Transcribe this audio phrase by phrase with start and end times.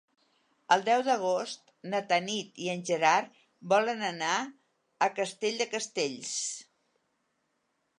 [0.75, 3.37] El deu d'agost na Tanit i en Gerard
[3.75, 4.33] volen anar
[5.09, 6.37] a Castell de Castells.